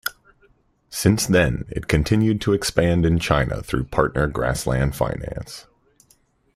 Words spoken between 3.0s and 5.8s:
in China through partner Grassland Finance.